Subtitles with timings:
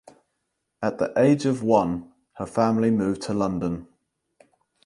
[0.81, 3.87] At the age of one her family moved to London.